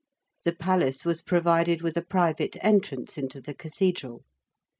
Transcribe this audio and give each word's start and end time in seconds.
The 0.45 0.55
Palace 0.55 1.05
was 1.05 1.21
provided 1.21 1.83
with 1.83 1.95
a 1.95 2.01
private 2.01 2.57
entrance 2.63 3.19
into 3.19 3.39
the 3.39 3.53
Cathedral. 3.53 4.25